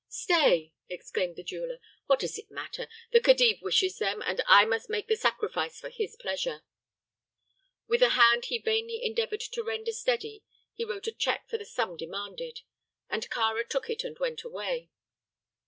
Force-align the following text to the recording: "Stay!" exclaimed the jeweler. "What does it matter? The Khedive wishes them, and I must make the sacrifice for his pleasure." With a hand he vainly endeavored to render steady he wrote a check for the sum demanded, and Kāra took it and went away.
"Stay!" 0.09 0.73
exclaimed 0.89 1.35
the 1.35 1.43
jeweler. 1.43 1.77
"What 2.07 2.17
does 2.21 2.39
it 2.39 2.49
matter? 2.49 2.87
The 3.11 3.21
Khedive 3.21 3.61
wishes 3.61 3.99
them, 3.99 4.23
and 4.25 4.41
I 4.47 4.65
must 4.65 4.89
make 4.89 5.05
the 5.07 5.15
sacrifice 5.15 5.79
for 5.79 5.89
his 5.91 6.15
pleasure." 6.15 6.63
With 7.85 8.01
a 8.01 8.09
hand 8.17 8.45
he 8.45 8.57
vainly 8.57 9.03
endeavored 9.05 9.41
to 9.41 9.63
render 9.63 9.91
steady 9.91 10.43
he 10.73 10.85
wrote 10.85 11.05
a 11.05 11.11
check 11.11 11.47
for 11.47 11.59
the 11.59 11.65
sum 11.65 11.97
demanded, 11.97 12.61
and 13.11 13.29
Kāra 13.29 13.63
took 13.69 13.91
it 13.91 14.03
and 14.03 14.17
went 14.17 14.41
away. 14.43 14.89